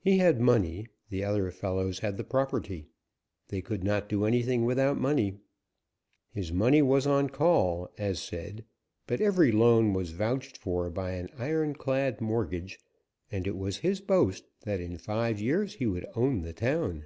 He 0.00 0.16
had 0.16 0.40
money, 0.40 0.86
the 1.10 1.22
other 1.24 1.50
fellows 1.50 1.98
had 1.98 2.16
the 2.16 2.24
property. 2.24 2.86
They 3.48 3.60
could 3.60 3.84
not 3.84 4.08
do 4.08 4.24
anything 4.24 4.64
without 4.64 4.96
money. 4.98 5.40
His 6.32 6.50
money 6.50 6.80
was 6.80 7.06
on 7.06 7.28
call, 7.28 7.90
as 7.98 8.18
said, 8.18 8.64
but 9.06 9.20
every 9.20 9.52
loan 9.52 9.92
was 9.92 10.12
vouched 10.12 10.56
for 10.56 10.88
by 10.88 11.10
an 11.10 11.28
iron 11.36 11.74
clad 11.74 12.22
mortgage, 12.22 12.78
and 13.30 13.46
it 13.46 13.58
was 13.58 13.76
his 13.76 14.00
boast 14.00 14.46
that 14.62 14.80
in 14.80 14.96
five 14.96 15.38
years 15.38 15.74
he 15.74 15.86
would 15.86 16.06
own 16.16 16.40
the 16.40 16.54
town. 16.54 17.04